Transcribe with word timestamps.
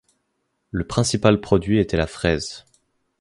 Le 0.71 0.83
principal 0.87 1.39
produit 1.41 1.77
était 1.77 1.95
la 1.95 2.07
fraise. 2.07 2.65